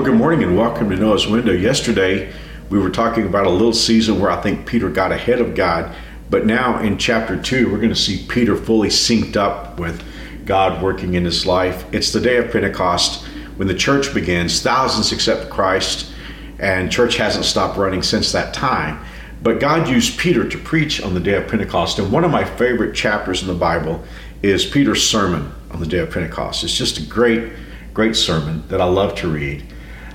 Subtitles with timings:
[0.00, 1.52] Well, good morning and welcome to Noah's Window.
[1.52, 2.32] Yesterday,
[2.70, 5.94] we were talking about a little season where I think Peter got ahead of God,
[6.30, 10.02] but now in chapter 2, we're going to see Peter fully synced up with
[10.46, 11.84] God working in his life.
[11.92, 13.26] It's the day of Pentecost
[13.56, 14.62] when the church begins.
[14.62, 16.10] Thousands accept Christ,
[16.58, 19.04] and church hasn't stopped running since that time.
[19.42, 22.46] But God used Peter to preach on the day of Pentecost, and one of my
[22.46, 24.02] favorite chapters in the Bible
[24.42, 26.64] is Peter's sermon on the day of Pentecost.
[26.64, 27.52] It's just a great,
[27.92, 29.62] great sermon that I love to read.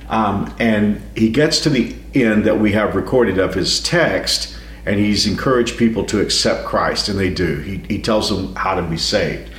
[0.08, 5.00] Um, and he gets to the end that we have recorded of his text, and
[5.00, 7.56] he's encouraged people to accept Christ, and they do.
[7.56, 9.50] He, he tells them how to be saved.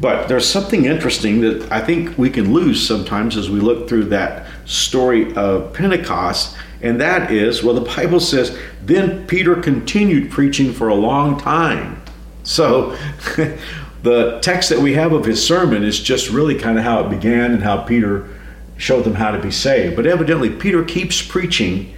[0.00, 4.04] But there's something interesting that I think we can lose sometimes as we look through
[4.06, 10.72] that story of Pentecost, and that is, well, the Bible says, then Peter continued preaching
[10.72, 12.00] for a long time.
[12.44, 12.96] So
[14.02, 17.10] the text that we have of his sermon is just really kind of how it
[17.10, 18.28] began and how Peter
[18.76, 19.96] showed them how to be saved.
[19.96, 21.94] But evidently, Peter keeps preaching,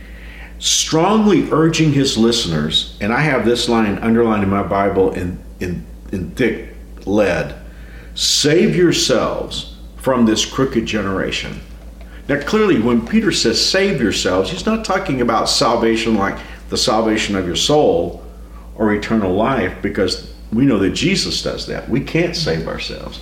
[0.58, 5.84] strongly urging his listeners, and I have this line underlined in my Bible in, in,
[6.12, 7.54] in thick lead
[8.14, 11.60] save yourselves from this crooked generation.
[12.28, 16.36] Now, clearly, when Peter says save yourselves, he's not talking about salvation like
[16.68, 18.24] the salvation of your soul
[18.74, 21.88] or eternal life, because we know that Jesus does that.
[21.88, 23.20] We can't save ourselves.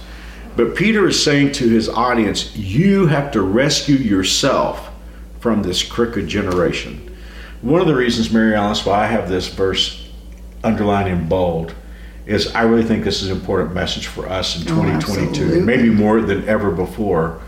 [0.57, 4.91] But Peter is saying to his audience, you have to rescue yourself
[5.39, 7.15] from this crooked generation.
[7.61, 10.09] One of the reasons, Mary Alice, why I have this verse
[10.65, 11.75] underlined in bold
[12.27, 15.91] is I really think this is an important message for us in 2022, oh, maybe
[15.91, 17.41] more than ever before.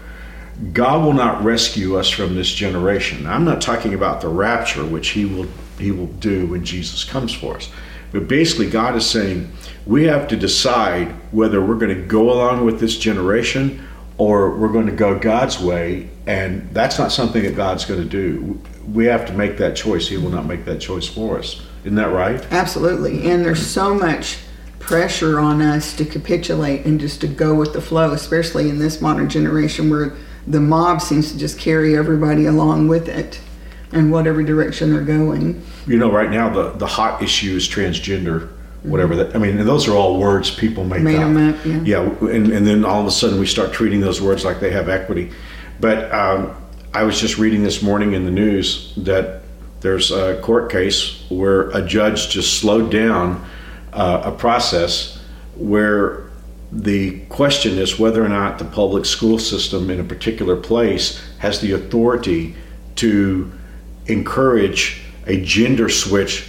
[0.72, 3.26] God will not rescue us from this generation.
[3.26, 5.46] I'm not talking about the rapture, which He will
[5.78, 7.70] He will do when Jesus comes for us.
[8.12, 9.50] But basically, God is saying
[9.86, 13.86] we have to decide whether we're going to go along with this generation
[14.18, 16.10] or we're going to go God's way.
[16.26, 18.60] And that's not something that God's going to do.
[18.92, 20.08] We have to make that choice.
[20.08, 21.62] He will not make that choice for us.
[21.84, 22.44] Isn't that right?
[22.50, 23.30] Absolutely.
[23.30, 24.38] And there's so much
[24.78, 29.00] pressure on us to capitulate and just to go with the flow, especially in this
[29.00, 30.16] modern generation where
[30.46, 33.40] the mob seems to just carry everybody along with it
[33.92, 35.62] in whatever direction they're going.
[35.86, 38.50] You know, right now the, the hot issue is transgender,
[38.82, 39.34] whatever that.
[39.34, 41.32] I mean, those are all words people make Made up.
[41.32, 42.02] them up, yeah.
[42.02, 44.70] Yeah, and, and then all of a sudden we start treating those words like they
[44.70, 45.32] have equity.
[45.80, 46.54] But um,
[46.92, 49.42] I was just reading this morning in the news that
[49.80, 53.44] there's a court case where a judge just slowed down
[53.92, 55.22] uh, a process
[55.54, 56.28] where
[56.72, 61.60] the question is whether or not the public school system in a particular place has
[61.60, 62.54] the authority
[62.96, 63.50] to
[64.08, 66.48] encourage a gender switch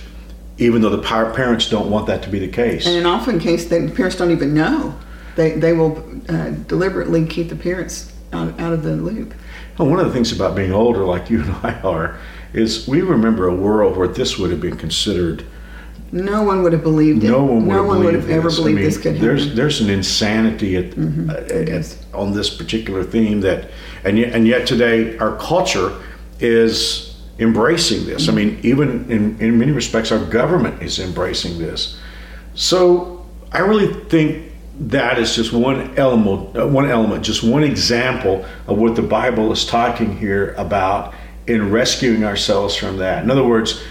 [0.58, 2.86] even though the parents don't want that to be the case.
[2.86, 4.94] And in often case, the parents don't even know.
[5.38, 9.34] They, they will uh, deliberately keep the parents out, out of the loop.
[9.78, 12.18] Well, one of the things about being older, like you and I are,
[12.52, 15.46] is we remember a world where this would have been considered.
[16.12, 17.28] No one would have believed it.
[17.30, 18.58] No one would, no have, one would believed have ever this.
[18.60, 19.56] I believed mean, this could there's happen.
[19.56, 23.70] there's an insanity at, Mhm, uh, at- on this particular theme that,
[24.04, 25.94] and yet and yet today our culture
[26.42, 27.09] is
[27.40, 28.30] embracing this.
[28.30, 32.00] I mean, even in in many respects, our government is embracing this.
[32.54, 38.46] So I really think that is just one element, uh, one element, just one example
[38.68, 41.14] of what the Bible is talking here about
[41.48, 43.24] in rescuing ourselves from that.
[43.24, 43.82] In other words,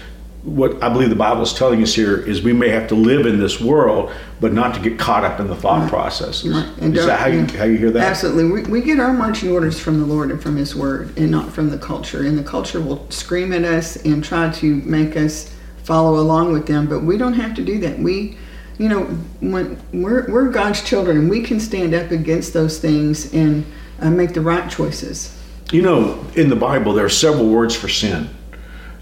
[0.43, 3.25] what I believe the Bible is telling us here is we may have to live
[3.25, 6.49] in this world, but not to get caught up in the thought processes.
[6.49, 6.71] Right.
[6.79, 8.03] And Is that how you how you hear that?
[8.03, 8.45] Absolutely.
[8.45, 11.51] We, we get our marching orders from the Lord and from His Word and not
[11.51, 12.25] from the culture.
[12.25, 16.67] And the culture will scream at us and try to make us follow along with
[16.67, 17.97] them, but we don't have to do that.
[17.97, 18.37] We,
[18.77, 19.05] you know,
[19.41, 23.65] when we're, we're God's children and we can stand up against those things and
[23.99, 25.35] uh, make the right choices.
[25.71, 28.29] You know, in the Bible, there are several words for sin.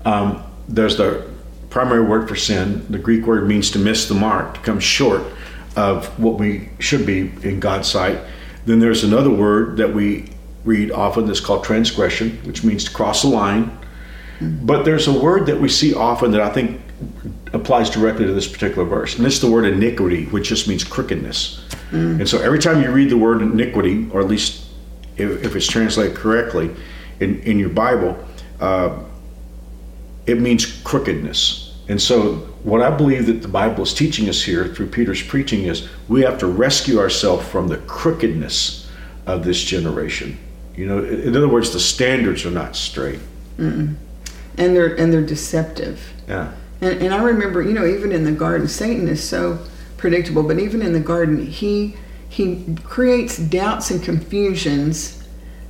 [0.05, 1.29] Um, there's the
[1.69, 2.85] primary word for sin.
[2.89, 5.23] The Greek word means to miss the mark, to come short
[5.75, 8.19] of what we should be in God's sight.
[8.65, 10.30] Then there's another word that we
[10.65, 13.77] read often that's called transgression, which means to cross a line.
[14.65, 16.81] But there's a word that we see often that I think
[17.53, 21.63] applies directly to this particular verse, and it's the word iniquity, which just means crookedness.
[22.19, 24.65] And so every time you read the word iniquity, or at least
[25.15, 26.69] if, if it's translated correctly
[27.19, 28.18] in, in your Bible,
[28.59, 29.00] uh,
[30.27, 31.74] it means crookedness.
[31.89, 35.63] And so, what I believe that the Bible is teaching us here through Peter's preaching
[35.63, 38.89] is we have to rescue ourselves from the crookedness
[39.25, 40.38] of this generation.
[40.75, 43.19] You know, in other words, the standards are not straight.
[44.57, 46.13] And they're, and they're deceptive.
[46.27, 46.51] Yeah.
[46.81, 49.59] And, and I remember, you know, even in the garden, Satan is so
[49.95, 50.44] predictable.
[50.44, 51.95] But even in the garden, he
[52.29, 55.16] he creates doubts and confusions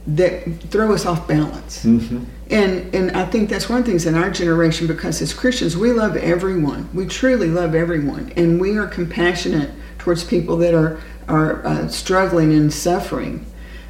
[0.08, 1.84] that throw us off balance.
[1.86, 2.24] Mm-hmm.
[2.50, 5.76] And and I think that's one of the things in our generation because as Christians
[5.76, 6.90] we love everyone.
[6.94, 12.54] We truly love everyone, and we are compassionate towards people that are are uh, struggling
[12.54, 13.46] and suffering.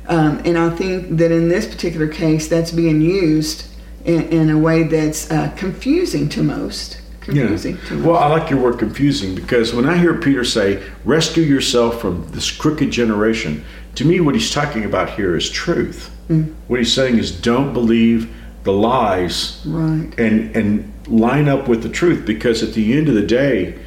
[0.07, 3.67] Um, and I think that in this particular case, that's being used
[4.05, 7.01] in, in a way that's uh, confusing to most.
[7.19, 8.05] Confusing to most.
[8.05, 12.25] Well, I like your word confusing because when I hear Peter say, rescue yourself from
[12.29, 13.65] this crooked generation,
[13.97, 16.15] to me, what he's talking about here is truth.
[16.29, 16.53] Mm.
[16.67, 18.31] What he's saying is don't believe
[18.63, 20.07] the lies Right.
[20.19, 23.79] and, and line up with the truth because at the end of the day,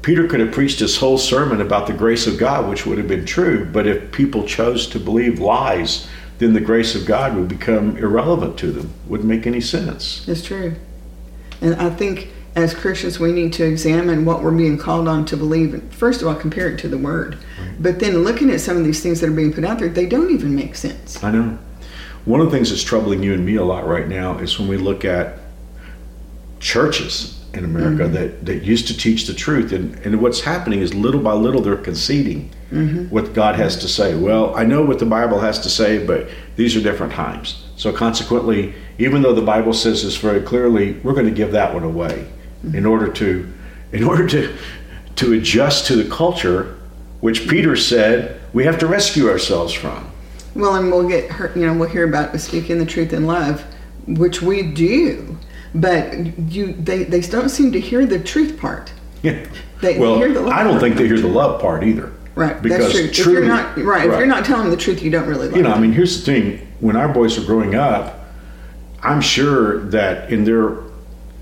[0.00, 3.08] Peter could have preached his whole sermon about the grace of God, which would have
[3.08, 3.68] been true.
[3.70, 8.56] But if people chose to believe lies, then the grace of God would become irrelevant
[8.60, 8.94] to them.
[9.06, 10.26] Wouldn't make any sense.
[10.26, 10.76] It's true.
[11.60, 15.36] And I think as Christians, we need to examine what we're being called on to
[15.36, 15.74] believe.
[15.74, 17.38] And First of all, compare it to the Word.
[17.78, 20.06] But then looking at some of these things that are being put out there, they
[20.06, 21.22] don't even make sense.
[21.22, 21.58] I know.
[22.24, 24.68] One of the things that's troubling you and me a lot right now is when
[24.68, 25.38] we look at
[26.60, 28.14] churches in America mm-hmm.
[28.14, 29.72] that, that used to teach the truth.
[29.72, 33.04] And, and what's happening is little by little they're conceding mm-hmm.
[33.04, 34.14] what God has to say.
[34.14, 37.64] Well, I know what the Bible has to say, but these are different times.
[37.76, 41.72] So consequently, even though the Bible says this very clearly, we're going to give that
[41.72, 42.26] one away
[42.72, 43.52] in order to
[43.92, 44.56] in order to
[45.16, 46.78] to adjust to the culture
[47.20, 50.10] which Peter said we have to rescue ourselves from.
[50.54, 53.64] Well, and we'll get hurt, you know, we'll hear about speaking the truth in love,
[54.06, 55.36] which we do.
[55.74, 58.92] But you, they, they don't seem to hear the truth part.
[59.22, 59.46] Yeah.
[59.80, 60.82] They well, hear the love I don't part.
[60.82, 62.12] think they hear the love part either.
[62.34, 62.60] Right.
[62.62, 63.32] Because that's true.
[63.32, 65.62] if you're not right, if you're not telling the truth, you don't really love You
[65.62, 68.20] know, I mean, here's the thing: when our boys were growing up,
[69.02, 70.78] I'm sure that in their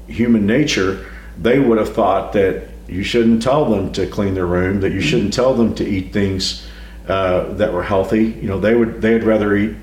[0.07, 1.07] human nature,
[1.41, 4.99] they would have thought that you shouldn't tell them to clean their room, that you
[4.99, 5.09] Mm-hmm.
[5.09, 6.67] shouldn't tell them to eat things
[7.09, 8.25] uh, that were healthy.
[8.25, 9.77] You know, they would they'd rather eat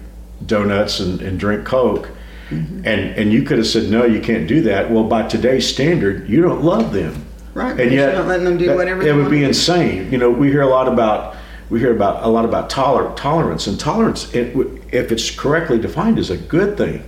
[0.45, 2.09] donuts and, and drink Coke.
[2.49, 2.77] Mm-hmm.
[2.85, 4.89] And and you could have said no, you can't do that.
[4.91, 7.25] Well, by today's standard, you don't love them.
[7.53, 10.11] Right, And yet, you're not letting them do whatever It they would be insane.
[10.11, 11.35] You know, we hear a lot about
[11.69, 14.55] we hear about a lot about toler- tolerance, and tolerance, It,
[14.91, 17.03] if it's correctly defined, is a good thing.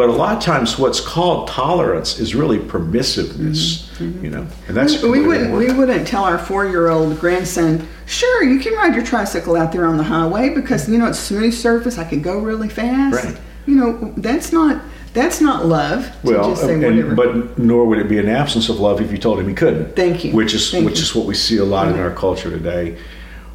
[0.00, 3.86] But a lot of times, what's called tolerance is really permissiveness.
[4.22, 5.10] You know, and that's Mm-hmm.
[5.10, 9.04] we wouldn't we wouldn't tell our four year old grandson, sure, you can ride your
[9.04, 11.98] tricycle out there on the highway because you know it's smooth surface.
[11.98, 13.22] I can go really fast.
[13.22, 13.36] Right.
[13.66, 14.82] You know that's not
[15.12, 16.06] that's not love.
[16.06, 19.12] To Well, just say and, but nor would it be an absence of love if
[19.12, 19.96] you told him he couldn't.
[19.96, 20.32] Thank you.
[20.32, 21.02] Which is Thank which you.
[21.02, 22.96] is what we see a lot in our culture today.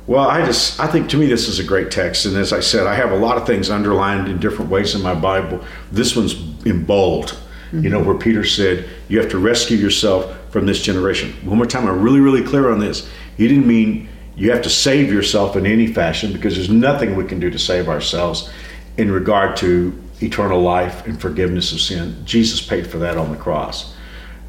[0.08, 2.60] Well, I just I think to me this is a great text, and as I
[2.60, 5.64] said, I have a lot of things underlined in different ways in my Bible.
[5.92, 6.34] This one's
[6.66, 7.38] in bold.
[7.74, 11.34] You know where Peter said you have to rescue yourself from this generation.
[11.44, 13.10] One more time, I'm really really clear on this.
[13.36, 17.26] He didn't mean you have to save yourself in any fashion because there's nothing we
[17.26, 18.50] can do to save ourselves
[18.98, 22.16] in regard to eternal life and forgiveness of sin.
[22.24, 23.95] Jesus paid for that on the cross.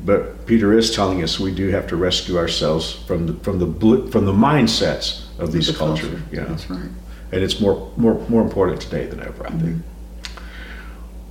[0.06, 4.10] But Peter is telling us we do have to rescue ourselves from the from the
[4.12, 6.06] from the mindsets of these The culture.
[6.06, 6.22] culture.
[6.32, 6.88] Yeah, That's right.
[7.32, 9.44] and it's more more more important today than ever.
[9.46, 9.62] I think.
[9.62, 9.80] Mm-hmm.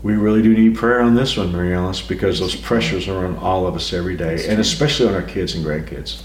[0.04, 3.38] We really do need prayer on this one, Mary Alice, because those pressures are on
[3.38, 6.22] all of us every day, and especially on our kids and grandkids.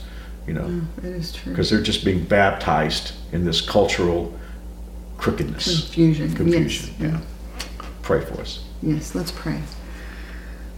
[0.46, 1.52] You know, mm, It is true.
[1.52, 4.34] because they're just being baptized in this cultural
[5.18, 6.34] crookedness, Confusion.
[6.34, 6.94] confusion.
[6.98, 7.12] Yes.
[7.12, 7.20] Yeah.
[8.02, 8.64] Pray for us.
[8.82, 9.60] Yes, let's pray.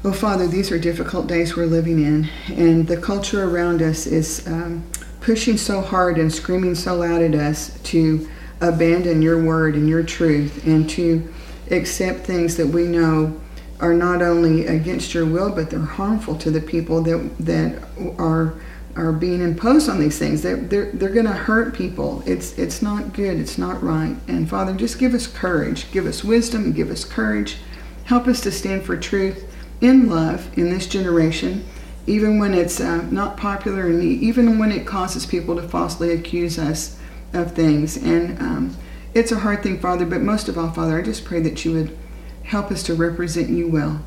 [0.04, 4.44] Oh, Father, these are difficult days we're living in, and the culture around us is
[4.48, 4.82] um,
[5.20, 8.28] pushing so hard and screaming so loud at us to
[8.60, 11.32] abandon your word and your truth and to
[11.70, 13.40] accept things that we know
[13.78, 17.80] are not only against your will, but they're harmful to the people that, that
[18.18, 18.54] are
[18.94, 20.42] are being imposed on these things.
[20.42, 22.22] They're, they're, they're going to hurt people.
[22.26, 23.40] It's, it's not good.
[23.40, 24.14] It's not right.
[24.28, 25.90] And Father, just give us courage.
[25.92, 27.56] Give us wisdom give us courage.
[28.04, 29.50] Help us to stand for truth
[29.82, 31.66] in love in this generation,
[32.06, 36.58] even when it's uh, not popular and even when it causes people to falsely accuse
[36.58, 36.98] us
[37.34, 37.96] of things.
[37.96, 38.76] And um,
[39.12, 41.72] it's a hard thing, Father, but most of all, Father, I just pray that you
[41.72, 41.98] would
[42.44, 44.02] help us to represent you well.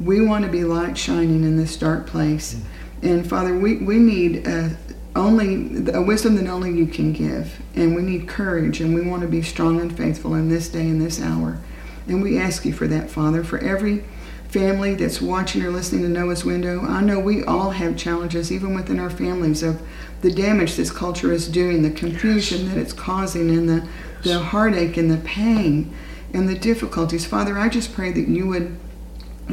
[0.00, 2.62] We want to be light shining in this dark place.
[3.02, 4.70] And Father, we, we need uh,
[5.16, 7.60] only a wisdom that only you can give.
[7.74, 10.82] And we need courage, and we want to be strong and faithful in this day
[10.82, 11.58] and this hour.
[12.06, 14.04] And we ask you for that, Father, for every
[14.48, 16.80] family that's watching or listening to Noah's Window.
[16.82, 19.82] I know we all have challenges, even within our families, of
[20.22, 23.88] the damage this culture is doing, the confusion that it's causing, and the,
[24.22, 25.94] the heartache and the pain
[26.32, 27.26] and the difficulties.
[27.26, 28.76] Father, I just pray that you would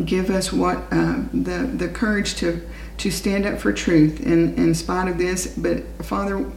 [0.05, 4.73] give us what uh, the the courage to to stand up for truth in in
[4.73, 5.47] spite of this.
[5.55, 6.51] But Father,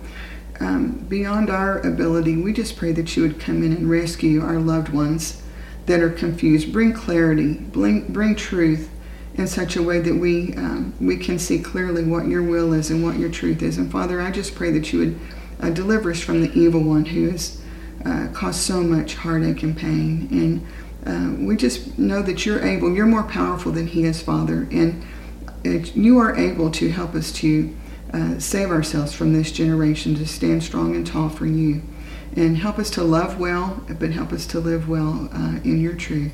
[0.60, 4.58] um, beyond our ability, we just pray that you would come in and rescue our
[4.58, 5.42] loved ones
[5.86, 6.72] that are confused.
[6.72, 8.90] Bring clarity, bring, bring truth
[9.34, 12.90] in such a way that we um, we can see clearly what your will is
[12.90, 13.78] and what your truth is.
[13.78, 15.20] And Father, I just pray that you would
[15.60, 17.60] uh, deliver us from the evil one who has
[18.04, 20.28] uh, caused so much heartache and pain.
[20.30, 20.66] And
[21.06, 22.94] uh, we just know that you're able.
[22.94, 25.04] You're more powerful than he is, Father, and
[25.64, 27.74] you are able to help us to
[28.12, 31.82] uh, save ourselves from this generation, to stand strong and tall for you,
[32.34, 35.94] and help us to love well, but help us to live well uh, in your
[35.94, 36.32] truth.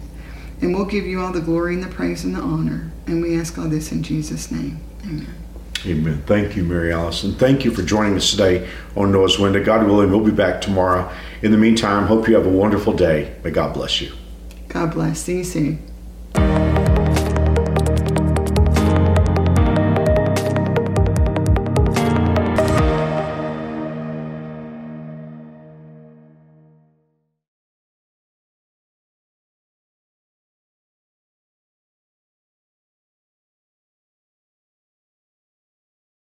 [0.61, 2.91] And we'll give you all the glory and the praise and the honor.
[3.07, 4.81] And we ask all this in Jesus' name.
[5.05, 5.35] Amen.
[5.85, 6.23] Amen.
[6.27, 7.25] Thank you, Mary Alice.
[7.35, 9.63] Thank you for joining us today on Noah's Window.
[9.63, 11.13] God willing, we'll be back tomorrow.
[11.43, 13.35] In the meantime, hope you have a wonderful day.
[13.43, 14.13] May God bless you.
[14.69, 15.21] God bless.
[15.21, 15.92] See you soon.